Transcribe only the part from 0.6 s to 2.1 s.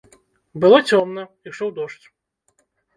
Было цёмна, ішоў дождж.